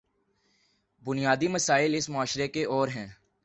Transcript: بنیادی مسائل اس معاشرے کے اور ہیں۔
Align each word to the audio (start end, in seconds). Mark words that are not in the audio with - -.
بنیادی 1.03 1.47
مسائل 1.47 1.95
اس 1.95 2.09
معاشرے 2.09 2.47
کے 2.47 2.65
اور 2.65 2.87
ہیں۔ 2.87 3.07